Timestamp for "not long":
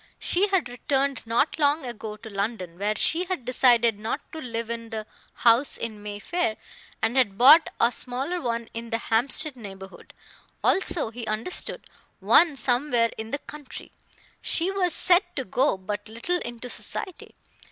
1.27-1.85